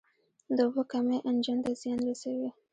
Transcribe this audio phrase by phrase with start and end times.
[0.55, 2.49] د اوبو کمی انجن ته زیان رسوي.